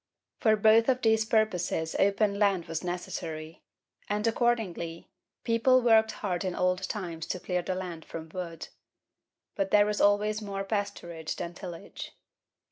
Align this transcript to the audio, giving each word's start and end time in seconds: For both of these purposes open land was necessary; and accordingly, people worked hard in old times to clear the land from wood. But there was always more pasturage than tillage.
For 0.39 0.55
both 0.55 0.89
of 0.89 1.03
these 1.03 1.25
purposes 1.25 1.95
open 1.99 2.39
land 2.39 2.65
was 2.65 2.83
necessary; 2.83 3.61
and 4.09 4.25
accordingly, 4.25 5.11
people 5.43 5.79
worked 5.83 6.13
hard 6.13 6.43
in 6.43 6.55
old 6.55 6.89
times 6.89 7.27
to 7.27 7.39
clear 7.39 7.61
the 7.61 7.75
land 7.75 8.05
from 8.05 8.29
wood. 8.29 8.69
But 9.53 9.69
there 9.69 9.85
was 9.85 10.01
always 10.01 10.41
more 10.41 10.63
pasturage 10.63 11.35
than 11.35 11.53
tillage. 11.53 12.13